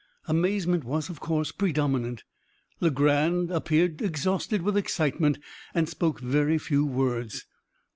[0.27, 2.23] Amazement was, of course, predominant.
[2.79, 5.37] Legrand appeared exhausted with excitement,
[5.75, 7.45] and spoke very few words.